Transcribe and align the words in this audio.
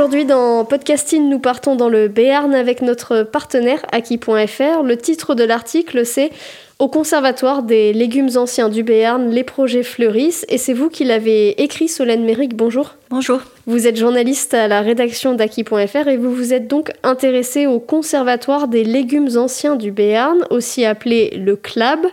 Aujourd'hui 0.00 0.24
dans 0.24 0.64
Podcasting, 0.64 1.28
nous 1.28 1.38
partons 1.38 1.76
dans 1.76 1.90
le 1.90 2.08
Béarn 2.08 2.54
avec 2.54 2.80
notre 2.80 3.22
partenaire 3.22 3.84
Aki.fr. 3.92 4.82
Le 4.82 4.96
titre 4.96 5.34
de 5.34 5.44
l'article 5.44 6.06
c'est 6.06 6.30
Au 6.78 6.88
Conservatoire 6.88 7.62
des 7.62 7.92
légumes 7.92 8.30
anciens 8.36 8.70
du 8.70 8.82
Béarn, 8.82 9.28
les 9.28 9.44
projets 9.44 9.82
fleurissent 9.82 10.46
et 10.48 10.56
c'est 10.56 10.72
vous 10.72 10.88
qui 10.88 11.04
l'avez 11.04 11.62
écrit 11.62 11.86
Solène 11.86 12.24
Méric, 12.24 12.56
bonjour. 12.56 12.94
Bonjour. 13.10 13.40
Vous 13.66 13.86
êtes 13.86 13.98
journaliste 13.98 14.54
à 14.54 14.68
la 14.68 14.80
rédaction 14.80 15.34
d'Aki.fr 15.34 16.08
et 16.08 16.16
vous 16.16 16.34
vous 16.34 16.54
êtes 16.54 16.66
donc 16.66 16.92
intéressé 17.02 17.66
au 17.66 17.78
Conservatoire 17.78 18.68
des 18.68 18.84
légumes 18.84 19.36
anciens 19.36 19.76
du 19.76 19.90
Béarn, 19.90 20.38
aussi 20.48 20.86
appelé 20.86 21.36
le 21.36 21.56
CLAB. 21.56 22.06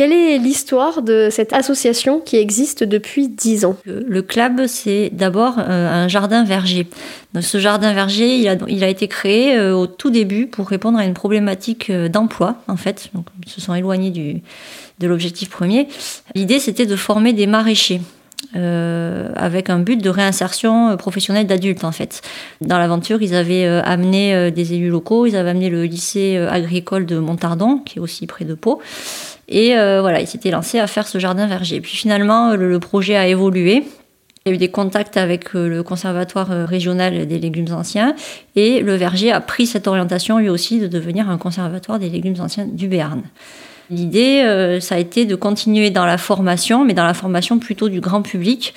Quelle 0.00 0.14
est 0.14 0.38
l'histoire 0.38 1.02
de 1.02 1.28
cette 1.30 1.52
association 1.52 2.20
qui 2.20 2.38
existe 2.38 2.84
depuis 2.84 3.28
10 3.28 3.66
ans? 3.66 3.76
Le, 3.84 4.22
CLAB, 4.22 4.66
c'est 4.66 5.10
d'abord 5.12 5.58
euh, 5.58 6.04
un 6.04 6.08
jardin 6.08 6.42
verger. 6.42 6.86
Ce 7.38 7.58
jardin 7.58 7.92
verger, 7.92 8.38
il 8.38 8.82
a, 8.82 8.88
été 8.88 9.08
créé 9.08 9.58
euh, 9.58 9.76
au 9.76 9.86
tout 9.86 10.08
début 10.08 10.46
pour 10.46 10.68
répondre 10.68 10.98
à 10.98 11.04
une 11.04 11.12
problématique 11.12 11.90
euh, 11.90 12.08
d'emploi, 12.08 12.54
en 12.66 12.78
fait. 12.78 13.10
Ils 13.44 13.52
se 13.52 13.60
sont 13.60 13.74
éloignés 13.74 14.40
de 15.00 15.06
l'objectif 15.06 15.50
premier. 15.50 15.86
L'idée, 16.34 16.60
c'était 16.60 16.86
de 16.86 16.96
former 16.96 17.34
des 17.34 17.46
maraîchers. 17.46 18.00
Euh, 18.56 19.28
avec 19.36 19.70
un 19.70 19.78
but 19.78 20.02
de 20.02 20.10
réinsertion 20.10 20.96
professionnelle 20.96 21.46
d'adultes 21.46 21.84
en 21.84 21.92
fait. 21.92 22.20
Dans 22.60 22.78
l'aventure, 22.78 23.22
ils 23.22 23.36
avaient 23.36 23.64
euh, 23.64 23.80
amené 23.84 24.34
euh, 24.34 24.50
des 24.50 24.74
élus 24.74 24.88
locaux, 24.88 25.24
ils 25.26 25.36
avaient 25.36 25.50
amené 25.50 25.70
le 25.70 25.84
lycée 25.84 26.36
euh, 26.36 26.50
agricole 26.50 27.06
de 27.06 27.18
Montardon, 27.18 27.78
qui 27.78 27.98
est 27.98 28.00
aussi 28.00 28.26
près 28.26 28.44
de 28.44 28.54
Pau, 28.54 28.80
et 29.48 29.76
euh, 29.76 30.00
voilà, 30.00 30.20
ils 30.20 30.26
s'étaient 30.26 30.50
lancés 30.50 30.80
à 30.80 30.88
faire 30.88 31.06
ce 31.06 31.18
jardin 31.18 31.46
verger. 31.46 31.80
Puis 31.80 31.96
finalement, 31.96 32.56
le, 32.56 32.68
le 32.68 32.80
projet 32.80 33.14
a 33.14 33.28
évolué. 33.28 33.84
Il 34.46 34.48
y 34.48 34.52
a 34.52 34.54
eu 34.54 34.58
des 34.58 34.70
contacts 34.70 35.16
avec 35.16 35.54
euh, 35.54 35.68
le 35.68 35.82
conservatoire 35.82 36.50
euh, 36.50 36.64
régional 36.64 37.26
des 37.26 37.38
légumes 37.38 37.72
anciens 37.72 38.14
et 38.56 38.80
le 38.80 38.94
verger 38.94 39.30
a 39.30 39.40
pris 39.40 39.66
cette 39.66 39.86
orientation 39.86 40.38
lui 40.38 40.48
aussi 40.48 40.80
de 40.80 40.86
devenir 40.86 41.28
un 41.28 41.36
conservatoire 41.36 41.98
des 41.98 42.08
légumes 42.08 42.40
anciens 42.40 42.64
du 42.64 42.88
Béarn. 42.88 43.22
L'idée, 43.90 44.42
euh, 44.44 44.78
ça 44.80 44.94
a 44.94 44.98
été 44.98 45.26
de 45.26 45.34
continuer 45.34 45.90
dans 45.90 46.06
la 46.06 46.16
formation, 46.16 46.84
mais 46.84 46.94
dans 46.94 47.04
la 47.04 47.14
formation 47.14 47.58
plutôt 47.58 47.88
du 47.88 48.00
grand 48.00 48.22
public, 48.22 48.74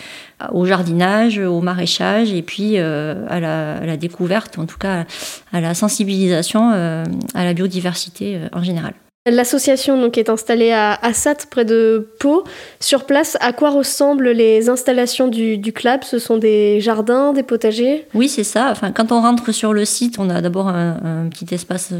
au 0.52 0.66
jardinage, 0.66 1.38
au 1.38 1.62
maraîchage, 1.62 2.34
et 2.34 2.42
puis 2.42 2.74
euh, 2.78 3.26
à, 3.30 3.40
la, 3.40 3.98
découverte, 3.98 4.58
en 4.60 4.66
tout 4.66 4.78
cas 4.78 5.06
à 5.52 5.62
la 5.62 5.74
sensibilisation 5.74 6.72
euh, 6.74 7.06
à 7.34 7.44
la 7.46 7.54
biodiversité 7.54 8.36
euh, 8.36 8.48
en 8.52 8.64
général. 8.64 8.94
L'association 9.26 9.98
donc 10.02 10.18
est 10.18 10.28
installée 10.28 10.74
à 10.74 10.96
Assat, 11.02 11.46
près 11.50 11.64
de 11.64 12.10
Pau. 12.20 12.44
Sur 12.82 13.06
place, 13.06 13.38
à 13.40 13.54
quoi 13.54 13.70
ressemblent 13.70 14.32
les 14.32 14.68
installations 14.68 15.30
du, 15.30 15.58
du 15.58 15.72
club? 15.72 16.04
Ce 16.04 16.20
sont 16.20 16.38
des 16.38 16.82
jardins, 16.82 17.32
des 17.32 17.44
potagers? 17.44 18.06
Oui, 18.14 18.28
c'est 18.28 18.44
ça. 18.44 18.68
Enfin, 18.70 18.92
quand 18.92 19.14
on 19.14 19.22
rentre 19.22 19.54
sur 19.54 19.72
le 19.72 19.86
site, 19.86 20.20
on 20.20 20.30
a 20.30 20.42
d'abord 20.42 20.68
un, 20.68 20.98
un, 21.06 21.30
petit 21.30 21.56
espace 21.56 21.94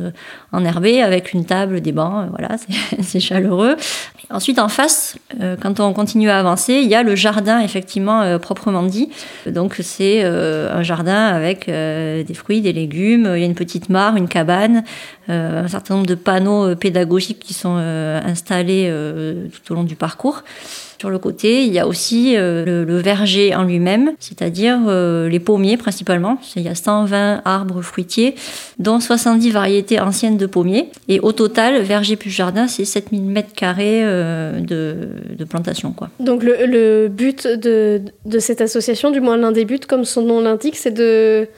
enherbé 0.52 1.02
avec 1.02 1.32
une 1.32 1.46
table, 1.46 1.80
des 1.80 1.94
bancs. 1.94 2.28
Voilà, 2.30 2.58
c'est 3.02 3.22
chaleureux. 3.22 3.78
Ensuite, 4.30 4.60
en 4.60 4.68
face, 4.68 5.16
euh, 5.40 5.56
quand 5.62 5.80
on 5.80 5.94
continue 5.94 6.30
à 6.30 6.40
avancer, 6.40 6.74
il 6.74 6.90
y 6.90 6.96
a 6.96 7.04
le 7.04 7.16
jardin, 7.16 7.62
effectivement, 7.62 8.22
euh, 8.22 8.38
proprement 8.38 8.84
dit. 8.84 9.10
Donc, 9.46 9.78
c'est 9.82 10.24
euh, 10.26 10.76
un 10.76 10.84
jardin 10.84 11.28
avec 11.28 11.68
des 11.68 12.34
fruits, 12.34 12.60
des 12.60 12.74
légumes. 12.74 13.32
Il 13.34 13.40
y 13.40 13.44
a 13.44 13.46
une 13.46 13.56
petite 13.56 13.88
mare, 13.88 14.18
une 14.18 14.28
cabane, 14.28 14.84
un 15.30 15.68
certain 15.70 15.96
nombre 15.96 16.08
de 16.08 16.16
panneaux 16.16 16.76
pédagogiques 16.76 17.13
qui 17.20 17.54
sont 17.54 17.76
euh, 17.78 18.20
installés 18.24 18.88
euh, 18.90 19.48
tout 19.48 19.72
au 19.72 19.76
long 19.76 19.84
du 19.84 19.96
parcours. 19.96 20.44
Sur 21.00 21.10
le 21.10 21.20
côté, 21.20 21.66
il 21.66 21.74
y 21.74 21.80
a 21.80 21.88
aussi 21.88 22.36
euh, 22.38 22.86
le, 22.86 22.98
verger 22.98 23.54
en 23.54 23.64
lui-même, 23.64 24.14
c'est-à-dire 24.20 24.80
les 24.88 25.40
pommiers 25.40 25.76
principalement. 25.76 26.38
Il 26.56 26.62
y 26.62 26.70
a 26.70 26.76
120 26.76 27.42
arbres 27.44 27.82
fruitiers, 27.82 28.36
dont 28.80 29.02
70 29.02 29.52
variétés 29.52 30.00
anciennes 30.00 30.38
de 30.38 30.46
pommiers. 30.46 30.90
Et 31.10 31.20
au 31.20 31.34
total, 31.34 31.82
verger 31.82 32.16
plus 32.16 32.30
jardin, 32.30 32.68
c'est 32.68 32.86
7000 32.86 33.22
mètres 33.24 33.54
carrés 33.54 34.02
de, 34.02 35.44
plantation. 35.50 35.94
Donc 36.22 36.42
le, 36.42 37.10
but 37.10 37.48
de 37.48 38.40
cette 38.40 38.62
association, 38.62 39.12
du 39.12 39.20
moins 39.20 39.36
l'un 39.36 39.52
des 39.52 39.66
buts, 39.66 39.82
comme 39.86 40.06
son 40.06 40.22
nom 40.22 40.40
l'indique, 40.40 40.78
c'est 40.78 40.94
de 40.94 41.50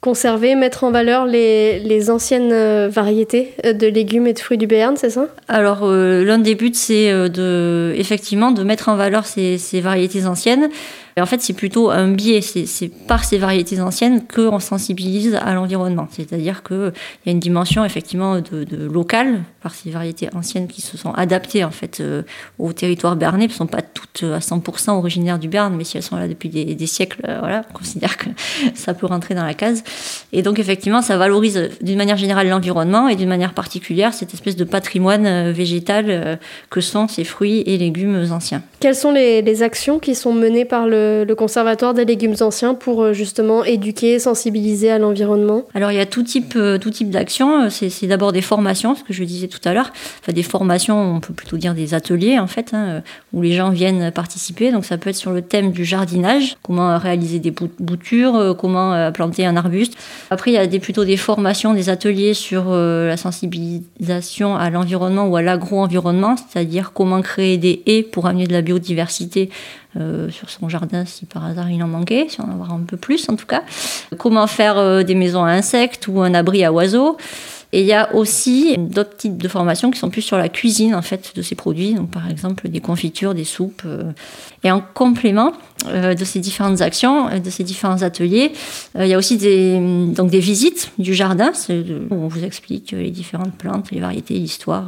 conserver, 0.00 0.54
mettre 0.54 0.84
en 0.84 0.90
valeur 0.90 1.26
les, 1.26 2.10
anciennes 2.10 2.52
euh, 2.52 2.88
variétés 2.88 3.52
euh, 3.64 3.72
de 3.72 3.86
légumes 3.86 4.26
et 4.26 4.32
de 4.32 4.38
fruits 4.38 4.58
du 4.58 4.66
Béarn, 4.66 4.96
c'est 4.96 5.10
ça? 5.10 5.26
Alors 5.48 5.80
euh, 5.82 6.24
l'un 6.24 6.38
des 6.38 6.54
buts, 6.54 6.70
c'est 6.72 7.10
de 7.28 7.92
effectivement 7.96 8.50
de 8.50 8.62
mettre 8.62 8.88
en 8.88 8.96
valeur 8.96 9.26
ces 9.26 9.80
variétés 9.80 10.26
anciennes. 10.26 10.70
Et 11.20 11.22
en 11.22 11.26
fait, 11.26 11.42
c'est 11.42 11.52
plutôt 11.52 11.90
un 11.90 12.08
biais. 12.08 12.40
C'est 12.40 12.88
par 12.88 13.24
ces 13.24 13.36
variétés 13.36 13.78
anciennes 13.78 14.26
qu'on 14.26 14.58
sensibilise 14.58 15.34
à 15.34 15.52
l'environnement. 15.52 16.08
C'est-à-dire 16.10 16.62
qu'il 16.62 16.94
y 17.26 17.28
a 17.28 17.32
une 17.32 17.40
dimension 17.40 17.84
effectivement 17.84 18.40
de, 18.40 18.64
de 18.64 18.86
local 18.86 19.42
par 19.62 19.74
ces 19.74 19.90
variétés 19.90 20.30
anciennes 20.34 20.66
qui 20.66 20.80
se 20.80 20.96
sont 20.96 21.12
adaptées 21.12 21.62
en 21.64 21.70
fait 21.70 22.00
euh, 22.00 22.22
au 22.58 22.72
territoire 22.72 23.16
bernais. 23.16 23.44
Elles 23.44 23.50
ne 23.50 23.54
sont 23.54 23.66
pas 23.66 23.82
toutes 23.82 24.22
à 24.22 24.38
100% 24.38 24.92
originaires 24.92 25.38
du 25.38 25.48
Berne, 25.48 25.74
mais 25.76 25.84
si 25.84 25.98
elles 25.98 26.02
sont 26.02 26.16
là 26.16 26.26
depuis 26.26 26.48
des, 26.48 26.86
siècles, 26.86 27.20
euh, 27.28 27.38
voilà, 27.40 27.64
on 27.70 27.74
considère 27.74 28.16
que 28.16 28.30
ça 28.74 28.94
peut 28.94 29.06
rentrer 29.06 29.34
dans 29.34 29.44
la 29.44 29.52
case. 29.54 29.84
Et 30.32 30.40
donc 30.40 30.58
effectivement, 30.58 31.02
ça 31.02 31.18
valorise 31.18 31.68
d'une 31.82 31.98
manière 31.98 32.16
générale 32.16 32.48
l'environnement 32.48 33.08
et 33.08 33.16
d'une 33.16 33.28
manière 33.28 33.52
particulière 33.52 34.14
cette 34.14 34.32
espèce 34.32 34.56
de 34.56 34.64
patrimoine 34.64 35.26
euh, 35.26 35.52
végétal 35.52 36.38
que 36.70 36.80
sont 36.80 37.08
ces 37.08 37.24
fruits 37.24 37.62
et 37.66 37.76
légumes 37.76 38.26
anciens. 38.30 38.62
Quelles 38.80 38.94
sont 38.94 39.12
les 39.12 39.62
actions 39.62 39.98
qui 39.98 40.14
sont 40.14 40.32
menées 40.32 40.64
par 40.64 40.86
le 40.86 41.09
le, 41.26 41.34
Conservatoire 41.34 41.94
des 41.94 42.04
légumes 42.04 42.36
anciens 42.40 42.74
pour 42.74 43.02
euh, 43.02 43.12
justement 43.12 43.64
éduquer, 43.64 44.18
sensibiliser 44.18 44.90
à 44.90 44.98
l'environnement 44.98 45.64
Alors 45.74 45.90
il 45.90 45.96
y 45.96 46.00
a 46.00 46.06
tout 46.06 46.22
type, 46.22 46.56
tout 46.80 46.90
type 46.90 47.10
d'actions. 47.10 47.70
C'est 47.70 48.06
d'abord 48.06 48.32
des 48.32 48.42
formations, 48.42 48.94
ce 48.94 49.02
que 49.02 49.12
je 49.12 49.24
disais 49.24 49.48
tout 49.48 49.60
à 49.64 49.72
l'heure. 49.72 49.92
Enfin, 50.20 50.32
des 50.32 50.42
formations, 50.42 51.16
on 51.16 51.20
peut 51.20 51.32
plutôt 51.32 51.56
dire 51.56 51.74
des 51.74 51.94
ateliers 51.94 52.38
en 52.38 52.46
fait, 52.46 52.74
hein, 52.74 53.02
où 53.32 53.42
les 53.42 53.52
gens 53.52 53.70
viennent 53.70 54.10
participer. 54.10 54.72
Donc 54.72 54.84
ça 54.84 54.98
peut 54.98 55.10
être 55.10 55.16
sur 55.16 55.32
le 55.32 55.42
thème 55.42 55.72
du 55.72 55.84
jardinage, 55.84 56.56
comment 56.62 56.98
réaliser 56.98 57.38
des 57.38 57.52
boutures, 57.78 58.36
euh, 58.36 58.54
comment 58.54 59.10
planter 59.12 59.46
un 59.46 59.56
arbuste. 59.56 59.94
Après 60.30 60.50
il 60.50 60.54
y 60.54 60.58
a 60.58 60.66
des, 60.66 60.80
plutôt 60.80 61.04
des 61.04 61.16
formations, 61.16 61.74
des 61.74 61.88
ateliers 61.88 62.34
sur 62.34 62.66
euh, 62.68 63.08
la 63.08 63.16
sensibilisation 63.16 64.56
à 64.56 64.70
l'environnement 64.70 65.26
ou 65.26 65.36
à 65.36 65.42
l'agro-environnement, 65.42 66.36
c'est-à-dire 66.36 66.92
comment 66.92 67.20
créer 67.22 67.58
des 67.58 67.82
haies 67.86 68.02
pour 68.02 68.26
amener 68.26 68.46
de 68.46 68.52
la 68.52 68.62
biodiversité 68.62 69.50
euh, 69.96 70.30
sur 70.30 70.50
son 70.50 70.68
jardin 70.68 71.04
si 71.04 71.26
par 71.26 71.44
hasard 71.44 71.68
il 71.68 71.82
en 71.82 71.88
manquait, 71.88 72.26
si 72.28 72.40
on 72.40 72.44
en 72.44 72.52
avoir 72.52 72.72
un 72.72 72.84
peu 72.86 72.96
plus 72.96 73.28
en 73.28 73.34
tout 73.34 73.46
cas. 73.46 73.64
Comment 74.18 74.46
faire 74.46 74.78
euh, 74.78 75.02
des 75.02 75.16
maisons 75.16 75.42
à 75.42 75.50
insectes 75.50 76.06
ou 76.06 76.20
un 76.20 76.32
abri 76.32 76.62
à 76.64 76.72
oiseaux. 76.72 77.16
Et 77.72 77.80
il 77.80 77.86
y 77.86 77.92
a 77.92 78.14
aussi 78.14 78.76
d'autres 78.78 79.16
types 79.16 79.36
de 79.36 79.48
formations 79.48 79.90
qui 79.90 79.98
sont 79.98 80.10
plus 80.10 80.22
sur 80.22 80.36
la 80.38 80.48
cuisine 80.48 80.94
en 80.94 81.02
fait 81.02 81.32
de 81.34 81.42
ces 81.42 81.56
produits, 81.56 81.94
donc 81.94 82.10
par 82.10 82.30
exemple 82.30 82.68
des 82.68 82.78
confitures, 82.78 83.34
des 83.34 83.44
soupes. 83.44 83.82
Euh. 83.84 84.12
Et 84.62 84.70
en 84.70 84.80
complément 84.80 85.52
de 85.86 86.24
ces 86.24 86.38
différentes 86.38 86.82
actions, 86.82 87.28
de 87.38 87.50
ces 87.50 87.64
différents 87.64 88.02
ateliers, 88.02 88.52
il 88.96 89.06
y 89.06 89.14
a 89.14 89.18
aussi 89.18 89.38
des, 89.38 89.80
donc 90.08 90.30
des 90.30 90.40
visites 90.40 90.92
du 90.98 91.14
jardin 91.14 91.52
où 91.70 92.14
on 92.14 92.28
vous 92.28 92.44
explique 92.44 92.92
les 92.92 93.10
différentes 93.10 93.54
plantes, 93.54 93.90
les 93.90 94.00
variétés, 94.00 94.34
l'histoire. 94.34 94.84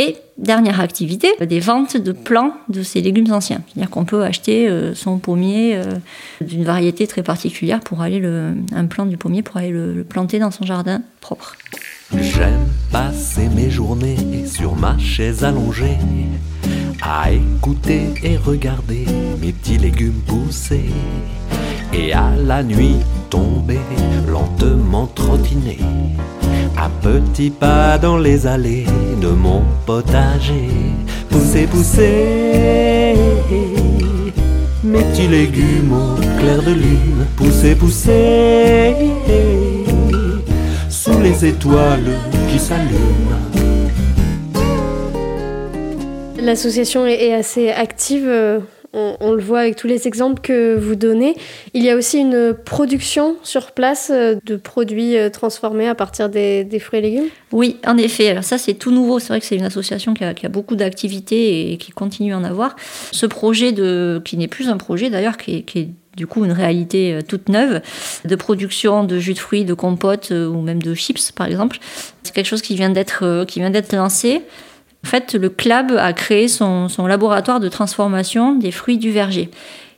Et 0.00 0.16
dernière 0.36 0.80
activité, 0.80 1.26
des 1.44 1.58
ventes 1.58 1.96
de 1.96 2.12
plants 2.12 2.52
de 2.68 2.84
ces 2.84 3.00
légumes 3.00 3.32
anciens. 3.32 3.62
C'est-à-dire 3.66 3.90
qu'on 3.90 4.04
peut 4.04 4.22
acheter 4.22 4.68
euh, 4.68 4.94
son 4.94 5.18
pommier 5.18 5.74
euh, 5.74 5.82
d'une 6.40 6.62
variété 6.62 7.08
très 7.08 7.24
particulière 7.24 7.80
pour 7.80 8.00
aller 8.00 8.20
le, 8.20 8.54
un 8.72 9.06
du 9.06 9.16
pommier 9.16 9.42
pour 9.42 9.56
aller 9.56 9.70
le, 9.70 9.92
le 9.92 10.04
planter 10.04 10.38
dans 10.38 10.52
son 10.52 10.64
jardin 10.64 11.02
propre. 11.20 11.56
J'aime 12.16 12.68
passer 12.92 13.48
mes 13.48 13.70
journées 13.70 14.46
sur 14.46 14.76
ma 14.76 14.96
chaise 14.98 15.42
allongée 15.42 15.98
à 17.02 17.32
écouter 17.32 18.02
et 18.22 18.36
regarder 18.36 19.04
mes 19.42 19.50
petits 19.50 19.78
légumes 19.78 20.22
pousser 20.28 20.84
et 21.92 22.12
à 22.12 22.30
la 22.36 22.62
nuit 22.62 22.98
tomber 23.30 23.80
lentement 24.28 25.08
trottiner 25.08 25.78
un 26.80 26.90
petit 27.02 27.50
pas 27.50 27.98
dans 27.98 28.18
les 28.18 28.46
allées 28.46 28.86
de 29.20 29.28
mon 29.28 29.62
potager 29.86 30.70
pousser 31.30 31.66
pousser 31.66 33.14
mes 34.84 35.02
petits 35.02 35.28
légumes 35.28 35.92
au 35.92 36.14
clair 36.40 36.62
de 36.62 36.72
lune 36.72 37.26
pousser 37.36 37.74
pousser 37.74 38.94
sous 40.88 41.20
les 41.20 41.44
étoiles 41.46 42.18
qui 42.50 42.58
s'allument. 42.58 43.38
L'association 46.40 47.06
est 47.06 47.28
est 47.28 47.34
assez 47.34 47.70
active, 47.70 48.26
euh, 48.26 48.60
on, 49.20 49.32
le 49.32 49.42
voit 49.42 49.60
avec 49.60 49.76
tous 49.76 49.86
les 49.86 50.06
exemples 50.06 50.40
que 50.40 50.76
vous 50.76 50.94
donnez. 50.94 51.34
Il 51.74 51.82
y 51.82 51.90
a 51.90 51.96
aussi 51.96 52.18
une 52.18 52.54
production 52.54 53.36
sur 53.42 53.72
place 53.72 54.10
euh, 54.12 54.36
de 54.44 54.56
produits 54.56 55.16
euh, 55.16 55.30
transformés 55.30 55.88
à 55.88 55.94
partir 55.94 56.28
des, 56.28 56.66
fruits 56.80 56.98
et 56.98 57.02
légumes? 57.02 57.28
Oui, 57.52 57.76
en 57.86 57.96
effet. 57.96 58.28
Alors 58.28 58.44
ça, 58.44 58.58
c'est 58.58 58.74
tout 58.74 58.90
nouveau. 58.90 59.18
C'est 59.18 59.28
vrai 59.28 59.40
que 59.40 59.46
c'est 59.46 59.56
une 59.56 59.64
association 59.64 60.14
qui 60.14 60.24
a, 60.24 60.48
beaucoup 60.48 60.76
d'activités 60.76 61.72
et 61.72 61.76
qui 61.76 61.92
continue 61.92 62.34
à 62.34 62.38
en 62.38 62.44
avoir. 62.44 62.76
Ce 63.12 63.26
projet, 63.26 63.72
de, 63.72 64.20
qui 64.24 64.36
n'est 64.36 64.48
plus 64.48 64.68
un 64.68 64.76
projet 64.76 65.10
d'ailleurs, 65.10 65.36
qui 65.36 65.56
est, 65.56 65.62
qui 65.62 65.78
est 65.78 65.88
du 66.16 66.26
coup 66.26 66.44
une 66.44 66.52
réalité 66.52 67.14
euh, 67.14 67.22
toute 67.22 67.48
neuve 67.48 67.80
de 68.24 68.36
production 68.36 69.04
de 69.04 69.18
jus 69.18 69.34
de 69.34 69.38
fruits, 69.38 69.64
de 69.64 69.74
compotes 69.74 70.30
ou 70.30 70.60
même 70.60 70.82
de 70.82 70.94
chips 70.94 71.32
par 71.32 71.46
exemple. 71.46 71.78
C'est 72.22 72.34
quelque 72.34 72.46
chose 72.46 72.62
qui 72.62 72.74
vient 72.74 72.90
d'être 72.90 73.22
lancé. 73.92 74.42
En 75.04 75.08
fait, 75.08 75.34
le 75.34 75.48
CLAB 75.48 75.92
a 75.92 76.12
créé 76.12 76.48
son, 76.48 76.88
son 76.88 77.06
laboratoire 77.06 77.60
de 77.60 77.68
transformation 77.68 78.54
des 78.54 78.72
fruits 78.72 78.98
du 78.98 79.10
verger. 79.10 79.50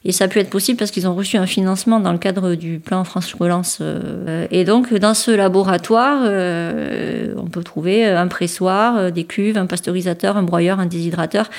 Et 0.03 0.13
ça 0.13 0.25
a 0.25 0.29
pu 0.29 0.39
être 0.39 0.49
possible 0.49 0.79
parce 0.79 0.91
qu'ils 0.91 1.07
ont 1.07 1.15
reçu 1.15 1.37
un 1.37 1.47
financement 1.47 2.01
dans 2.01 2.13
le 2.13 2.19
cadre 2.19 2.55
du 2.55 2.79
plan 2.79 3.05
France 3.05 3.35
Relance. 3.35 3.79
euh, 3.83 4.47
et 4.51 4.65
donc, 4.65 4.95
dans 4.95 5.13
ce 5.13 5.31
laboratoire, 5.31 6.23
euh, 6.25 7.35
on 7.37 7.47
peut 7.49 7.63
trouver 7.63 8.07
un 8.07 8.27
pressoir, 8.27 8.97
euh, 8.97 9.11
des 9.11 9.25
cuves, 9.25 9.59
un 9.59 9.67
pasteurisateur, 9.67 10.39
un 10.39 10.43
broyeur, 10.43 10.81
un 10.81 10.87
déshydrateur, 10.87 11.51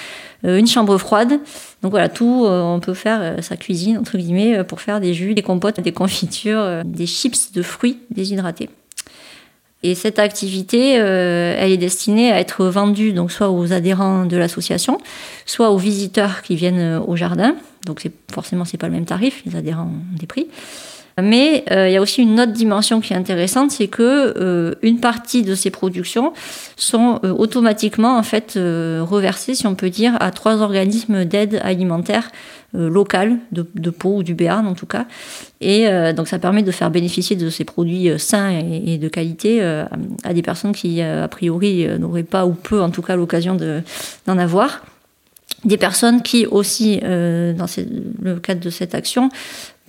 euh, 0.43 0.57
une 0.57 0.65
chambre 0.65 0.97
froide. 0.97 1.39
Donc 1.83 1.91
voilà, 1.91 2.09
tout, 2.09 2.45
euh, 2.45 2.63
on 2.63 2.79
peut 2.79 2.95
faire 2.95 3.19
euh, 3.21 3.41
sa 3.41 3.57
cuisine, 3.57 3.99
entre 3.99 4.17
guillemets, 4.17 4.57
euh, 4.57 4.63
pour 4.63 4.81
faire 4.81 4.99
des 4.99 5.13
jus, 5.13 5.35
des 5.35 5.43
compotes, 5.43 5.79
des 5.79 5.91
confitures, 5.91 6.61
euh, 6.61 6.81
des 6.83 7.05
chips 7.05 7.51
de 7.53 7.61
fruits 7.61 7.99
déshydratés. 8.09 8.69
Et 9.83 9.95
cette 9.95 10.19
activité, 10.19 10.99
euh, 10.99 11.55
elle 11.57 11.71
est 11.71 11.77
destinée 11.77 12.31
à 12.31 12.39
être 12.39 12.65
vendue 12.65 13.13
donc 13.13 13.31
soit 13.31 13.49
aux 13.49 13.73
adhérents 13.73 14.25
de 14.25 14.37
l'association, 14.37 14.99
soit 15.45 15.71
aux 15.71 15.77
visiteurs 15.77 16.43
qui 16.43 16.55
viennent 16.55 16.79
euh, 16.79 16.99
au 16.99 17.15
jardin. 17.15 17.55
Donc 17.85 17.99
c'est 18.01 18.11
forcément 18.31 18.63
c'est 18.63 18.77
pas 18.77 18.87
le 18.87 18.93
même 18.93 19.05
tarif, 19.05 19.41
les 19.45 19.55
adhérents 19.55 19.85
ont 19.85 20.17
des 20.17 20.27
prix. 20.27 20.47
Mais 21.21 21.65
euh, 21.71 21.89
il 21.89 21.93
y 21.93 21.97
a 21.97 22.01
aussi 22.01 22.21
une 22.21 22.39
autre 22.39 22.53
dimension 22.53 23.01
qui 23.01 23.13
est 23.13 23.15
intéressante, 23.15 23.71
c'est 23.71 23.87
que 23.87 24.33
euh, 24.37 24.75
une 24.81 24.99
partie 24.99 25.43
de 25.43 25.55
ces 25.55 25.69
productions 25.69 26.33
sont 26.77 27.19
euh, 27.23 27.31
automatiquement 27.31 28.17
en 28.17 28.23
fait 28.23 28.53
reversées, 28.55 29.55
si 29.55 29.67
on 29.67 29.75
peut 29.75 29.89
dire, 29.89 30.15
à 30.19 30.31
trois 30.31 30.61
organismes 30.61 31.25
d'aide 31.25 31.59
alimentaire 31.63 32.31
locales 32.73 33.37
de, 33.51 33.67
de 33.75 33.89
Pau 33.89 34.17
ou 34.17 34.23
du 34.23 34.33
Béarn 34.33 34.65
en 34.65 34.75
tout 34.75 34.85
cas. 34.85 35.05
Et 35.59 35.87
donc 36.13 36.29
ça 36.29 36.39
permet 36.39 36.63
de 36.63 36.71
faire 36.71 36.89
bénéficier 36.89 37.35
de 37.35 37.49
ces 37.49 37.65
produits 37.65 38.17
sains 38.17 38.49
et, 38.51 38.97
de 38.97 39.09
qualité 39.09 39.61
à 39.61 40.33
des 40.33 40.41
personnes 40.41 40.71
qui 40.71 41.01
a 41.01 41.27
priori 41.27 41.85
n'auraient 41.99 42.23
pas 42.23 42.45
ou 42.45 42.53
peu 42.53 42.81
en 42.81 42.89
tout 42.89 43.01
cas 43.01 43.17
l'occasion 43.17 43.55
de- 43.55 43.81
d'en 44.25 44.37
avoir. 44.37 44.85
Des 45.65 45.77
personnes 45.77 46.21
qui 46.21 46.45
aussi, 46.45 46.99
dans 47.01 47.67
le 48.21 48.39
cadre 48.39 48.61
de 48.61 48.69
cette 48.69 48.95
action, 48.95 49.29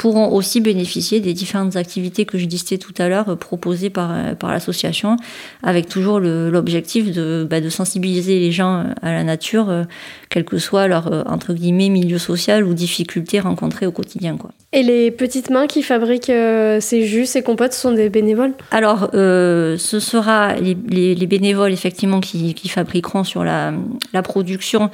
pourront 0.02 0.28
aussi 0.32 0.60
bénéficier 0.60 1.20
des 1.20 1.32
différentes 1.42 1.76
activités 1.76 2.24
que 2.24 2.36
je 2.36 2.46
listais 2.46 2.78
tout 2.78 2.94
à 2.98 3.06
l'heure 3.08 3.28
euh, 3.28 3.36
proposées 3.36 3.88
par, 3.98 4.10
euh, 4.10 4.34
par 4.34 4.50
l'association, 4.50 5.16
avec 5.62 5.84
toujours 5.88 6.18
l'objectif 6.18 7.12
de, 7.12 7.46
bah, 7.48 7.60
de 7.60 7.68
sensibiliser 7.68 8.40
les 8.40 8.50
gens 8.50 8.74
euh, 8.80 8.84
à 9.08 9.12
la 9.12 9.22
nature, 9.22 9.70
euh, 9.70 9.84
quel 10.28 10.44
que 10.44 10.58
soit 10.58 10.88
leur 10.88 11.04
entre 11.36 11.52
guillemets 11.54 11.88
milieu 11.88 12.18
social 12.18 12.64
ou 12.64 12.74
difficultés 12.74 13.38
rencontrées 13.38 13.86
au 13.86 13.92
quotidien. 13.92 14.36
Quoi. 14.36 14.50
Et 14.72 14.82
les 14.82 15.10
petites 15.12 15.50
mains 15.50 15.68
qui 15.68 15.82
fabriquent 15.82 16.30
euh, 16.30 16.80
ces 16.80 17.06
jus, 17.06 17.26
ces 17.26 17.42
compotes, 17.42 17.74
sont 17.74 17.92
des 17.92 18.08
bénévoles? 18.08 18.54
Alors, 18.72 19.10
euh, 19.14 19.76
ce 19.78 20.00
sera 20.00 20.56
les, 20.56 20.76
les- 20.88 21.14
les 21.14 21.26
bénévoles 21.28 21.72
effectivement 21.72 22.20
qui, 22.20 22.54
qui 22.54 22.68
fabriqueront 22.68 23.22
sur 23.22 23.44
la, 23.44 23.72
la 24.12 24.22
production 24.22 24.90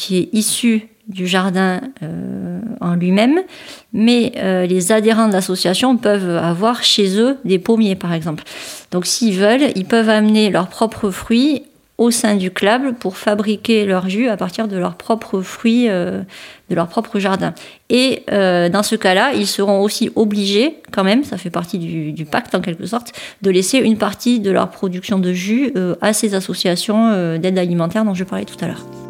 qui 0.00 0.16
est 0.18 0.28
issue 0.32 0.88
du 1.12 1.26
jardin 1.26 1.80
euh, 2.02 2.60
en 2.80 2.94
lui-même, 2.94 3.40
mais 3.92 4.32
euh, 4.36 4.66
les 4.66 4.92
adhérents 4.92 5.28
de 5.28 5.32
l'association 5.32 5.96
peuvent 5.96 6.36
avoir 6.36 6.82
chez 6.82 7.18
eux 7.18 7.36
des 7.44 7.58
pommiers, 7.58 7.94
par 7.96 8.12
exemple. 8.12 8.44
Donc, 8.90 9.06
s'ils 9.06 9.38
veulent, 9.38 9.70
ils 9.76 9.84
peuvent 9.84 10.08
amener 10.08 10.50
leurs 10.50 10.68
propres 10.68 11.10
fruits 11.10 11.62
au 11.98 12.10
sein 12.10 12.34
du 12.36 12.50
club 12.50 12.94
pour 12.98 13.16
fabriquer 13.16 13.84
leur 13.84 14.08
jus 14.08 14.28
à 14.28 14.36
partir 14.36 14.66
de 14.66 14.76
leurs 14.76 14.96
propres 14.96 15.42
fruits 15.42 15.88
euh, 15.88 16.22
de 16.70 16.74
leur 16.74 16.88
propre 16.88 17.18
jardin. 17.18 17.54
Et 17.90 18.24
dans 18.28 18.82
ce 18.82 18.96
cas-là, 18.96 19.32
ils 19.34 19.46
seront 19.46 19.82
aussi 19.82 20.10
obligés, 20.16 20.78
quand 20.90 21.04
même, 21.04 21.24
ça 21.24 21.36
fait 21.36 21.50
partie 21.50 21.78
du, 21.78 22.24
pacte 22.24 22.54
en 22.54 22.62
quelque 22.62 22.86
sorte, 22.86 23.12
de 23.42 23.50
laisser 23.50 23.78
une 23.78 23.98
partie 23.98 24.40
de 24.40 24.50
leur 24.50 24.70
production 24.70 25.18
de 25.18 25.34
jus 25.34 25.74
à 26.00 26.14
ces 26.14 26.34
associations 26.34 27.36
d'aide 27.36 27.58
alimentaire 27.58 28.06
dont 28.06 28.14
je 28.14 28.24
parlais 28.24 28.46
tout 28.46 28.56
à 28.64 28.68
l'heure. 28.68 29.01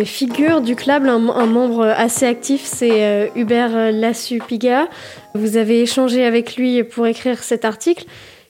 Des 0.00 0.06
figures 0.06 0.62
du 0.62 0.76
club, 0.76 1.04
un, 1.04 1.18
membre 1.18 1.84
assez 1.84 2.24
actif, 2.24 2.62
c'est 2.64 3.04
euh, 3.04 3.26
Hubert 3.36 3.92
Lassupiga. 3.92 4.88
Vous 5.34 5.58
avez 5.58 5.82
échangé 5.82 6.24
avec 6.24 6.56
lui 6.56 6.82
pour 6.84 7.06
écrire 7.06 7.42
cet 7.42 7.66
article. 7.66 8.06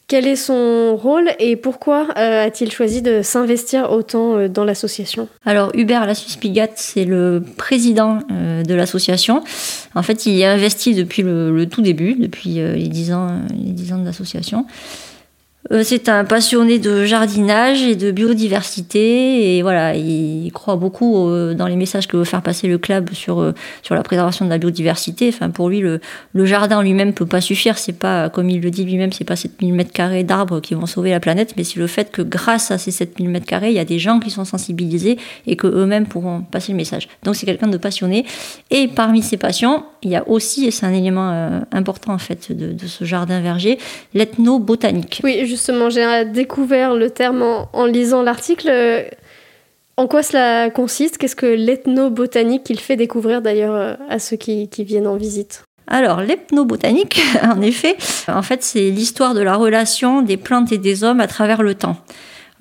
Quel 0.06 0.28
est 0.28 0.36
son 0.36 0.96
rôle 0.96 1.30
et 1.40 1.56
pourquoi 1.56 2.06
euh, 2.16 2.46
a-t-il 2.46 2.70
choisi 2.70 3.02
de 3.02 3.22
s'investir 3.22 3.90
autant 3.90 4.36
euh, 4.36 4.46
dans 4.46 4.64
l'association? 4.64 5.26
Alors 5.44 5.72
Hubert 5.74 6.06
Lassus-Pigat, 6.06 6.68
c'est 6.76 7.04
le 7.04 7.42
président 7.56 8.20
de 8.28 8.74
l'association. 8.74 9.42
En 9.96 10.04
fait, 10.04 10.26
il 10.26 10.34
y 10.34 10.44
a 10.44 10.52
investi 10.52 10.94
depuis 10.94 11.22
le, 11.22 11.66
tout 11.66 11.82
début, 11.82 12.14
depuis 12.14 12.50
les 12.50 12.86
10 12.86 13.12
ans, 13.12 13.26
les 13.50 13.72
10 13.72 13.92
ans 13.92 13.98
de 13.98 14.04
l'association. 14.04 14.66
Euh, 15.72 15.82
c'est 15.84 16.08
un 16.08 16.24
passionné 16.24 16.78
de 16.78 17.04
jardinage 17.04 17.82
et 17.82 17.94
de 17.94 18.10
biodiversité 18.10 19.58
et 19.58 19.62
voilà, 19.62 19.94
il 19.94 20.50
croit 20.52 20.76
beaucoup 20.76 21.28
euh, 21.28 21.52
dans 21.52 21.66
les 21.66 21.76
messages 21.76 22.08
que 22.08 22.16
veut 22.16 22.24
faire 22.24 22.40
passer 22.40 22.66
le 22.66 22.78
club 22.78 23.12
sur 23.12 23.40
euh, 23.40 23.52
sur 23.82 23.94
la 23.94 24.02
préservation 24.02 24.46
de 24.46 24.50
la 24.50 24.56
biodiversité. 24.56 25.28
Enfin, 25.28 25.50
pour 25.50 25.68
lui, 25.68 25.80
le, 25.80 26.00
jardin 26.46 26.82
lui-même 26.82 27.12
peut 27.12 27.26
pas 27.26 27.42
suffire. 27.42 27.76
C'est 27.76 27.92
pas, 27.92 28.30
comme 28.30 28.48
il 28.48 28.62
le 28.62 28.70
dit 28.70 28.84
lui-même, 28.84 29.12
c'est 29.12 29.24
pas 29.24 29.36
7000 29.36 29.74
mètres 29.74 29.92
carrés 29.92 30.24
d'arbres 30.24 30.60
qui 30.60 30.72
vont 30.72 30.86
sauver 30.86 31.10
la 31.10 31.20
planète, 31.20 31.52
mais 31.58 31.64
c'est 31.64 31.78
le 31.78 31.86
fait 31.86 32.10
que 32.10 32.22
grâce 32.22 32.70
à 32.70 32.78
ces 32.78 32.90
7000 32.90 33.28
mètres 33.28 33.46
carrés, 33.46 33.68
il 33.68 33.76
y 33.76 33.80
a 33.80 33.84
des 33.84 33.98
gens 33.98 34.18
qui 34.18 34.30
sont 34.30 34.46
sensibilisés 34.46 35.18
et 35.46 35.56
que 35.56 35.66
eux-mêmes 35.66 36.06
pourront 36.06 36.40
passer 36.40 36.72
le 36.72 36.78
message. 36.78 37.06
Donc 37.22 37.36
c'est 37.36 37.44
quelqu'un 37.44 37.68
de 37.68 37.76
passionné. 37.76 38.24
Et 38.70 38.88
parmi 38.88 39.22
ses 39.22 39.36
passions, 39.36 39.84
il 40.02 40.10
y 40.10 40.16
a 40.16 40.26
aussi, 40.26 40.64
et 40.64 40.70
c'est 40.70 40.86
un 40.86 40.94
élément 40.94 41.60
important 41.70 42.14
en 42.14 42.18
fait 42.18 42.50
de, 42.50 42.72
de 42.72 42.86
ce 42.86 43.04
jardin 43.04 43.40
verger, 43.40 43.78
l'ethnobotanique. 44.14 45.20
Oui, 45.22 45.49
justement, 45.50 45.90
j'ai 45.90 46.24
découvert 46.24 46.94
le 46.94 47.10
terme 47.10 47.66
en, 47.72 47.84
lisant 47.84 48.22
l'article. 48.22 48.68
Euh, 48.70 49.02
En 49.96 50.06
quoi 50.06 50.22
cela 50.22 50.70
consiste? 50.70 51.18
Qu'est-ce 51.18 51.36
que 51.36 51.46
l'ethnobotanique 51.46 52.64
qu'il 52.64 52.80
fait 52.80 52.96
découvrir 52.96 53.42
d'ailleurs 53.42 53.74
euh, 53.74 53.94
à 54.08 54.18
ceux 54.18 54.36
qui, 54.36 54.68
qui 54.68 54.84
viennent 54.84 55.06
en 55.06 55.16
visite? 55.16 55.62
Alors, 55.86 56.22
l'ethnobotanique, 56.22 57.20
en 57.42 57.60
effet, 57.60 57.96
en 58.28 58.42
fait, 58.42 58.62
c'est 58.62 58.90
l'histoire 58.90 59.34
de 59.34 59.40
la 59.40 59.56
relation 59.56 60.22
des 60.22 60.36
plantes 60.36 60.72
et 60.72 60.78
des 60.78 61.04
hommes 61.04 61.20
à 61.20 61.26
travers 61.26 61.62
le 61.62 61.74
temps. 61.74 61.96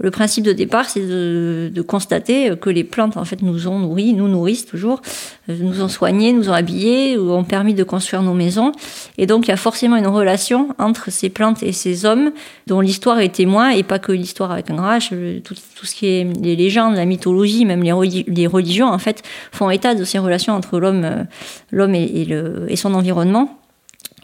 Le 0.01 0.11
principe 0.11 0.45
de 0.45 0.53
départ, 0.53 0.89
c'est 0.89 1.01
de, 1.01 1.81
constater 1.85 2.53
que 2.59 2.69
les 2.69 2.85
plantes, 2.85 3.17
en 3.17 3.25
fait, 3.25 3.41
nous 3.41 3.67
ont 3.67 3.79
nourris, 3.79 4.13
nous 4.13 4.29
nourrissent 4.29 4.65
toujours, 4.65 5.01
euh, 5.49 5.57
nous 5.59 5.81
ont 5.81 5.89
soignés, 5.89 6.31
nous 6.31 6.49
ont 6.49 6.53
habillés, 6.53 7.17
ont 7.17 7.43
permis 7.43 7.73
de 7.73 7.83
construire 7.83 8.21
nos 8.21 8.33
maisons. 8.33 8.71
Et 9.17 9.25
donc, 9.25 9.47
il 9.47 9.49
y 9.49 9.53
a 9.53 9.57
forcément 9.57 9.97
une 9.97 10.07
relation 10.07 10.69
entre 10.77 11.11
ces 11.11 11.29
plantes 11.29 11.63
et 11.63 11.73
ces 11.73 12.05
hommes 12.05 12.31
dont 12.67 12.79
l'histoire 12.79 13.19
est 13.19 13.35
témoin, 13.35 13.71
et 13.71 13.83
pas 13.83 13.99
que 13.99 14.13
l'histoire 14.13 14.51
avec 14.51 14.69
un 14.69 14.77
H, 14.77 15.41
tout, 15.41 15.55
ce 15.55 15.95
qui 15.95 16.07
est 16.07 16.27
les 16.41 16.55
légendes, 16.55 16.95
la 16.95 17.05
mythologie, 17.05 17.65
même 17.65 17.83
les, 17.83 18.23
les, 18.25 18.47
religions, 18.47 18.87
en 18.87 18.99
fait, 18.99 19.21
font 19.51 19.69
état 19.69 19.95
de 19.95 20.05
ces 20.05 20.19
relations 20.19 20.53
entre 20.53 20.79
l'homme, 20.79 21.03
euh, 21.03 21.23
l'homme 21.71 21.95
et, 21.95 22.27
et 22.69 22.75
son 22.77 22.93
environnement. 22.93 23.58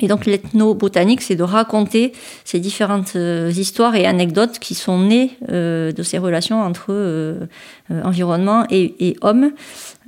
Et 0.02 0.08
donc 0.08 0.26
l'ethnobotanique, 0.26 1.22
c'est 1.22 1.36
de 1.36 1.44
raconter 1.44 2.12
ces 2.44 2.60
différentes 2.60 3.16
euh, 3.16 3.52
histoires 3.56 3.96
et 3.96 4.06
anecdotes 4.06 4.60
qui 4.60 4.76
sont 4.76 5.00
nées 5.00 5.38
euh, 5.50 5.92
de 5.92 6.04
ces 6.04 6.18
relations 6.18 6.62
entre 6.62 6.88
euh, 6.90 7.48
environnement 7.90 8.66
et, 8.70 9.08
et 9.08 9.16
hommes. 9.22 9.52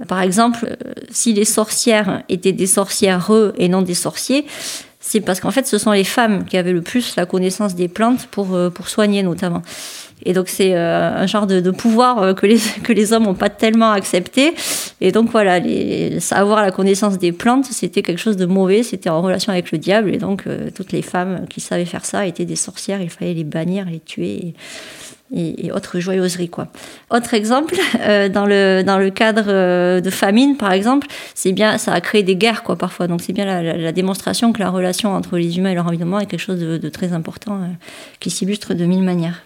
Par 0.07 0.21
exemple, 0.21 0.77
si 1.09 1.33
les 1.33 1.45
sorcières 1.45 2.23
étaient 2.27 2.51
des 2.51 2.67
sorcières 2.67 3.31
et 3.57 3.69
non 3.69 3.81
des 3.81 3.93
sorciers, 3.93 4.45
c'est 4.99 5.21
parce 5.21 5.39
qu'en 5.39 5.51
fait, 5.51 5.65
ce 5.65 5.77
sont 5.77 5.91
les 5.91 6.03
femmes 6.03 6.43
qui 6.45 6.57
avaient 6.57 6.73
le 6.73 6.81
plus 6.81 7.15
la 7.15 7.25
connaissance 7.25 7.75
des 7.75 7.87
plantes 7.87 8.27
pour, 8.27 8.57
pour 8.73 8.89
soigner 8.89 9.23
notamment. 9.23 9.61
Et 10.27 10.33
donc 10.33 10.49
c'est 10.49 10.75
euh, 10.75 11.15
un 11.15 11.25
genre 11.25 11.47
de, 11.47 11.71
pouvoir 11.71 12.21
euh, 12.21 12.33
que, 12.33 12.45
les, 12.45 12.59
que 12.83 12.91
les 12.91 13.13
hommes 13.13 13.23
n'ont 13.23 13.33
pas 13.33 13.49
tellement 13.49 13.91
accepté. 13.91 14.53
Et 14.99 15.13
donc 15.13 15.31
voilà, 15.31 15.57
les, 15.57 16.19
avoir 16.31 16.61
la 16.61 16.71
connaissance 16.71 17.17
des 17.17 17.31
plantes, 17.31 17.65
c'était 17.65 18.01
quelque 18.01 18.19
chose 18.19 18.35
de 18.35 18.45
mauvais, 18.45 18.83
c'était 18.83 19.09
en 19.09 19.21
relation 19.21 19.53
avec 19.53 19.71
le 19.71 19.77
diable. 19.77 20.13
Et 20.13 20.17
donc 20.17 20.43
euh, 20.45 20.69
toutes 20.75 20.91
les 20.91 21.01
femmes 21.01 21.45
qui 21.49 21.61
savaient 21.61 21.85
faire 21.85 22.03
ça 22.03 22.27
étaient 22.27 22.43
des 22.43 22.57
sorcières, 22.57 23.01
il 23.01 23.09
fallait 23.09 23.33
les 23.33 23.45
bannir, 23.45 23.85
les 23.85 24.01
tuer. 24.01 24.53
Et, 25.35 25.71
autres 25.73 25.99
joyeuseries 25.99 26.47
quoi. 26.47 26.67
Autre 27.09 27.33
exemple, 27.33 27.75
dans 28.33 28.45
le 28.45 28.81
dans 28.81 28.97
le 28.97 29.09
cadre 29.09 29.99
de 29.99 30.09
famine 30.09 30.55
par 30.55 30.71
exemple, 30.71 31.07
c'est 31.35 31.51
bien 31.51 31.77
ça 31.77 31.91
a 31.91 31.99
créé 31.99 32.23
des 32.23 32.37
guerres 32.37 32.63
quoi 32.63 32.77
parfois. 32.77 33.07
Donc 33.07 33.21
c'est 33.21 33.33
bien 33.33 33.61
la, 33.61 33.91
démonstration 33.91 34.53
que 34.53 34.59
la 34.59 34.69
relation 34.69 35.13
entre 35.13 35.37
les 35.37 35.57
humains 35.57 35.71
et 35.71 35.75
leur 35.75 35.87
environnement 35.87 36.21
est 36.21 36.27
quelque 36.27 36.39
chose 36.39 36.61
de 36.61 36.89
très 36.89 37.11
important 37.11 37.59
qui 38.21 38.29
s'illustre 38.29 38.73
de 38.73 38.85
mille 38.85 39.03
manières. 39.03 39.43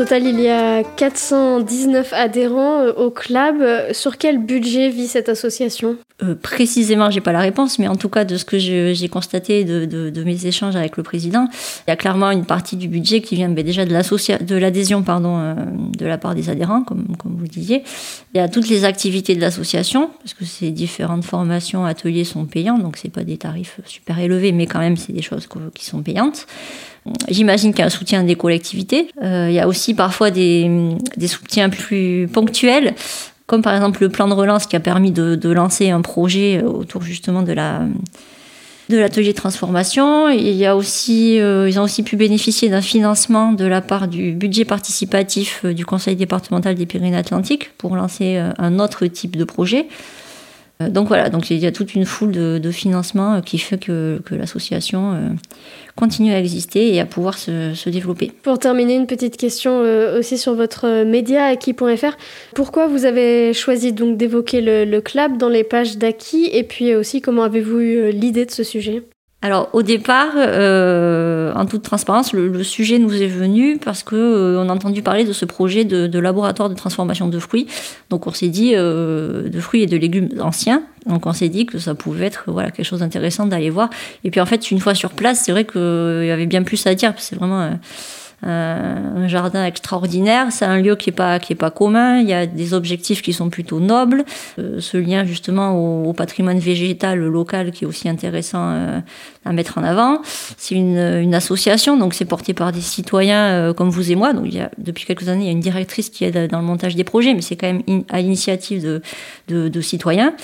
Total, 0.00 0.26
il 0.26 0.40
y 0.40 0.48
a 0.48 0.82
419 0.82 2.14
adhérents 2.14 2.80
euh, 2.80 2.92
au 2.94 3.10
club. 3.10 3.92
Sur 3.92 4.16
quel 4.16 4.38
budget 4.38 4.88
vit 4.88 5.08
cette 5.08 5.28
association? 5.28 5.98
Euh, 6.22 6.34
Précisément, 6.34 7.10
j'ai 7.10 7.20
pas 7.20 7.32
la 7.32 7.40
réponse, 7.40 7.78
mais 7.78 7.88
en 7.88 7.96
tout 7.96 8.08
cas, 8.08 8.24
de 8.24 8.36
ce 8.36 8.44
que 8.44 8.58
j'ai 8.58 9.08
constaté 9.08 9.64
de, 9.64 10.24
mes 10.24 10.46
échanges 10.46 10.76
avec 10.76 10.96
le 10.96 11.02
président, 11.02 11.48
il 11.86 11.90
y 11.90 11.92
a 11.92 11.96
clairement 11.96 12.30
une 12.30 12.44
partie 12.44 12.76
du 12.76 12.88
budget 12.88 13.20
qui 13.20 13.36
vient 13.36 13.48
ben, 13.48 13.64
déjà 13.64 13.84
de 13.84 14.56
l'adhésion 14.56 15.02
pardon, 15.02 15.38
euh, 15.38 15.54
de 15.96 16.06
la 16.06 16.18
part 16.18 16.34
des 16.34 16.50
adhérents, 16.50 16.82
comme, 16.82 17.16
comme 17.18 17.36
vous 17.36 17.46
disiez. 17.46 17.82
Il 18.34 18.38
y 18.38 18.40
a 18.40 18.48
toutes 18.48 18.68
les 18.68 18.84
activités 18.84 19.34
de 19.34 19.40
l'association, 19.40 20.10
parce 20.22 20.34
que 20.34 20.44
ces 20.44 20.70
différentes 20.70 21.24
formations, 21.24 21.84
ateliers 21.84 22.24
sont 22.24 22.44
payants, 22.44 22.78
donc 22.78 22.96
c'est 22.96 23.08
pas 23.08 23.24
des 23.24 23.36
tarifs 23.36 23.80
super 23.86 24.18
élevés, 24.18 24.52
mais 24.52 24.66
quand 24.66 24.80
même, 24.80 24.96
c'est 24.96 25.12
des 25.12 25.22
choses 25.22 25.48
qui 25.74 25.84
sont 25.84 26.02
payantes. 26.02 26.46
J'imagine 27.28 27.70
qu'il 27.70 27.80
y 27.80 27.82
a 27.82 27.86
un 27.86 27.90
soutien 27.90 28.22
des 28.24 28.34
collectivités. 28.34 29.10
Euh, 29.22 29.46
il 29.48 29.54
y 29.54 29.60
a 29.60 29.66
aussi 29.66 29.94
parfois 29.94 30.30
des, 30.30 30.70
soutiens 31.26 31.70
plus 31.70 32.28
ponctuels, 32.32 32.94
comme 33.50 33.62
par 33.62 33.74
exemple 33.74 34.00
le 34.00 34.08
plan 34.08 34.28
de 34.28 34.32
relance 34.32 34.66
qui 34.66 34.76
a 34.76 34.80
permis 34.80 35.10
de, 35.10 35.50
lancer 35.50 35.90
un 35.90 36.02
projet 36.02 36.62
autour 36.62 37.02
justement 37.02 37.42
de 37.42 37.52
la 37.52 37.80
de 38.88 38.96
l'atelier 38.96 39.34
transformation. 39.34 40.28
Il 40.28 40.52
y 40.52 40.66
a 40.66 40.76
aussi, 40.76 41.40
euh, 41.40 41.68
ils 41.68 41.80
ont 41.80 41.82
aussi 41.82 42.04
pu 42.04 42.14
bénéficier 42.14 42.68
d'un 42.68 42.80
financement 42.80 43.52
de 43.52 43.64
la 43.64 43.80
part 43.80 44.06
du 44.06 44.32
budget 44.32 44.64
participatif 44.64 45.62
euh, 45.64 45.72
du 45.72 45.84
Conseil 45.84 46.14
départemental 46.14 46.76
des 46.76 46.86
Pyrénées-Atlantiques 46.86 47.70
pour 47.76 47.96
lancer 47.96 48.36
un 48.36 48.78
autre 48.78 49.06
type 49.06 49.36
de 49.36 49.42
projet. 49.42 49.88
Donc 50.88 51.08
voilà, 51.08 51.28
donc 51.28 51.50
il 51.50 51.58
y 51.58 51.66
a 51.66 51.72
toute 51.72 51.94
une 51.94 52.06
foule 52.06 52.32
de, 52.32 52.70
financements 52.70 53.40
qui 53.42 53.58
fait 53.58 53.78
que, 53.78 54.20
l'association 54.30 55.36
continuer 56.00 56.34
à 56.34 56.38
exister 56.38 56.94
et 56.94 57.00
à 57.00 57.06
pouvoir 57.06 57.36
se, 57.36 57.88
développer. 57.90 58.32
Pour 58.42 58.58
terminer, 58.58 58.94
une 58.94 59.06
petite 59.06 59.36
question 59.36 59.82
euh, 59.82 60.18
aussi 60.18 60.38
sur 60.38 60.54
votre 60.54 61.04
média 61.04 61.44
Aki.fr. 61.46 62.16
Pourquoi 62.54 62.86
vous 62.86 63.04
avez 63.04 63.52
choisi 63.52 63.92
donc 63.92 64.16
d'évoquer 64.16 64.60
le, 64.60 64.84
le 64.84 65.00
club 65.00 65.36
dans 65.36 65.48
les 65.48 65.64
pages 65.64 65.98
d'Aki? 65.98 66.48
Et 66.52 66.62
puis 66.62 66.94
aussi 66.94 67.20
comment 67.20 67.42
avez-vous 67.42 67.80
eu 67.80 67.96
euh, 67.96 68.10
l'idée 68.10 68.46
de 68.46 68.50
ce 68.50 68.64
sujet? 68.64 69.02
Alors 69.42 69.70
au 69.72 69.82
départ, 69.82 70.32
euh, 70.36 71.54
en 71.54 71.64
toute 71.64 71.82
transparence, 71.82 72.34
le, 72.34 72.62
sujet 72.62 72.98
nous 72.98 73.22
est 73.22 73.26
venu 73.26 73.78
parce 73.78 74.02
que 74.02 74.14
euh, 74.14 74.62
on 74.62 74.68
a 74.68 74.72
entendu 74.72 75.00
parler 75.00 75.24
de 75.24 75.32
ce 75.32 75.46
projet 75.46 75.84
de, 75.84 76.18
laboratoire 76.18 76.68
de 76.68 76.74
transformation 76.74 77.26
de 77.26 77.38
fruits. 77.38 77.66
Donc 78.10 78.26
on 78.26 78.32
s'est 78.32 78.48
dit 78.48 78.72
euh, 78.74 79.48
de 79.48 79.60
fruits 79.60 79.82
et 79.82 79.86
de 79.86 79.96
légumes 79.96 80.28
anciens. 80.40 80.82
Donc 81.06 81.24
on 81.24 81.32
s'est 81.32 81.48
dit 81.48 81.64
que 81.64 81.78
ça 81.78 81.94
pouvait 81.94 82.26
être 82.26 82.44
voilà 82.48 82.70
quelque 82.70 82.84
chose 82.84 83.00
d'intéressant 83.00 83.46
d'aller 83.46 83.70
voir. 83.70 83.88
Et 84.24 84.30
puis 84.30 84.42
en 84.42 84.46
fait, 84.46 84.70
une 84.70 84.78
fois 84.78 84.94
sur 84.94 85.12
place, 85.12 85.40
c'est 85.42 85.52
vrai 85.52 85.64
qu'il 85.64 85.80
y 86.26 86.30
avait 86.30 86.46
bien 86.46 86.62
plus 86.62 86.86
à 86.86 86.94
dire. 86.94 87.14
C'est 87.16 87.36
vraiment 87.36 87.70
un 88.42 89.28
jardin 89.28 89.64
extraordinaire. 89.64 90.46
C'est 90.50 90.64
un 90.64 90.78
lieu 90.78 90.96
qui 90.96 91.10
est 91.10 91.14
pas 91.14 91.38
qui 91.38 91.52
est 91.52 91.56
pas 91.56 91.70
commun. 91.70 92.20
Il 92.20 92.28
y 92.28 92.32
a 92.32 92.46
des 92.46 92.74
objectifs 92.74 93.22
qui 93.22 93.32
sont 93.32 93.50
plutôt 93.50 93.80
nobles. 93.80 94.24
Euh, 94.58 94.80
ce 94.80 94.96
lien 94.96 95.24
justement 95.24 95.72
au, 96.06 96.12
patrimoine 96.12 96.58
végétal 96.58 97.18
local 97.18 97.70
qui 97.70 97.84
est 97.84 97.86
aussi 97.86 98.08
intéressant 98.08 98.70
euh, 98.70 99.00
à 99.44 99.52
mettre 99.52 99.78
en 99.78 99.84
avant. 99.84 100.20
C'est 100.56 100.74
une, 100.74 100.98
une, 100.98 101.34
association, 101.34 101.96
donc 101.96 102.14
c'est 102.14 102.24
porté 102.24 102.52
par 102.52 102.72
des 102.72 102.80
citoyens 102.80 103.46
euh, 103.46 103.72
comme 103.72 103.90
vous 103.90 104.10
et 104.10 104.16
moi. 104.16 104.32
Donc 104.32 104.46
il 104.46 104.54
y 104.54 104.60
a, 104.60 104.70
depuis 104.78 105.04
quelques 105.04 105.28
années, 105.28 105.44
il 105.44 105.46
y 105.46 105.50
a 105.50 105.52
une 105.52 105.60
directrice 105.60 106.10
qui 106.10 106.24
aide 106.24 106.50
dans 106.50 106.58
le 106.58 106.64
montage 106.64 106.96
des 106.96 107.04
projets, 107.04 107.34
mais 107.34 107.42
c'est 107.42 107.56
quand 107.56 107.72
même 107.72 108.04
à 108.08 108.20
l'initiative 108.20 108.82
de, 108.82 109.02
de, 109.48 109.68
de 109.68 109.80
citoyens. 109.80 110.34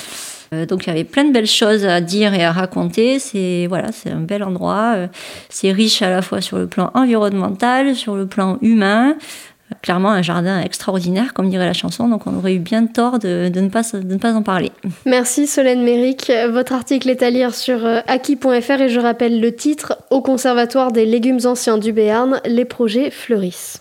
Euh, 0.53 0.67
donc 0.67 0.87
il 0.87 0.89
y 0.89 0.91
avait 0.91 1.05
plein 1.05 1.25
de 1.25 1.33
belles 1.33 1.47
choses 1.47 1.85
à 1.85 2.01
dire 2.01 2.35
et 2.35 2.45
à 2.45 2.53
raconter. 2.53 3.19
C'est 3.19 3.67
voilà, 3.69 3.93
c'est 3.93 4.11
un 4.11 4.21
bel 4.21 4.43
endroit. 4.43 4.95
Euh, 4.97 5.07
c'est 5.49 5.73
riche 5.73 6.03
à 6.03 6.11
la 6.11 6.23
fois 6.23 6.41
sur 6.41 6.59
le 6.59 6.67
plan 6.67 6.91
environnemental, 6.95 7.95
sur 7.95 8.15
le 8.15 8.27
plan 8.27 8.59
humain 8.63 9.17
clairement 9.83 10.11
un 10.11 10.23
jardin 10.23 10.61
extraordinaire, 10.61 11.35
comme 11.35 11.49
dirait 11.51 11.67
la 11.67 11.73
chanson, 11.73 12.09
donc 12.09 12.27
on 12.27 12.37
aurait 12.37 12.55
eu 12.55 12.59
bien 12.59 12.87
tort 12.87 13.19
de, 13.19 13.51
ne, 13.55 13.69
pas, 13.69 13.83
de 13.83 14.13
ne 14.13 14.19
pas 14.19 14.33
en 14.33 14.43
parler. 14.43 14.71
Merci 15.05 15.47
Solène 15.47 15.83
Méric. 15.83 16.31
Votre 16.51 16.73
article 16.73 17.11
est 17.11 17.23
à 17.23 17.31
lire 17.31 17.55
sur 17.55 17.85
euh, 17.85 18.01
aki.fr 18.07 18.81
et 18.81 18.89
je 18.89 19.01
rappelle 19.01 19.41
le 19.41 19.55
titre 19.55 19.99
Au 20.11 20.21
Conservatoire 20.21 20.93
des 20.93 21.07
légumes 21.07 21.41
anciens 21.45 21.79
du 21.79 21.93
Béarn, 21.93 22.41
les 22.47 22.65
projets 22.65 23.11
fleurissent. 23.11 23.81